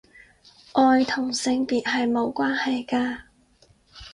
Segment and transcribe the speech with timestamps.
[0.73, 3.19] 愛同性別係無關係㗎